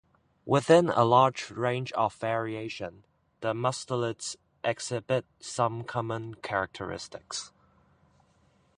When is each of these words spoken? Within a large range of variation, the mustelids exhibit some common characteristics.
Within 0.47 0.89
a 0.89 1.03
large 1.03 1.51
range 1.51 1.91
of 1.91 2.15
variation, 2.15 3.03
the 3.41 3.53
mustelids 3.53 4.35
exhibit 4.63 5.27
some 5.39 5.83
common 5.83 6.33
characteristics. 6.41 7.51